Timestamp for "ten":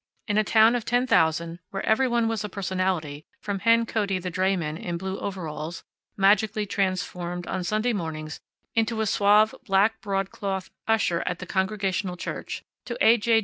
0.83-1.05